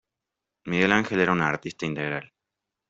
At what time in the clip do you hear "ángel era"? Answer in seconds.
0.93-1.31